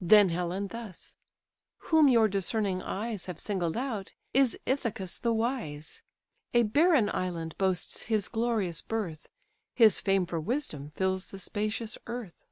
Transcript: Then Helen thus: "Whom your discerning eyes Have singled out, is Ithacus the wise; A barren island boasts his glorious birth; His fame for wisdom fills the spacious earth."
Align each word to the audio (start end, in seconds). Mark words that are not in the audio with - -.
Then 0.00 0.30
Helen 0.30 0.66
thus: 0.66 1.14
"Whom 1.78 2.08
your 2.08 2.26
discerning 2.26 2.82
eyes 2.82 3.26
Have 3.26 3.38
singled 3.38 3.76
out, 3.76 4.14
is 4.34 4.58
Ithacus 4.66 5.18
the 5.20 5.32
wise; 5.32 6.02
A 6.52 6.64
barren 6.64 7.08
island 7.10 7.56
boasts 7.56 8.02
his 8.06 8.26
glorious 8.26 8.82
birth; 8.82 9.28
His 9.72 10.00
fame 10.00 10.26
for 10.26 10.40
wisdom 10.40 10.90
fills 10.96 11.26
the 11.28 11.38
spacious 11.38 11.96
earth." 12.08 12.46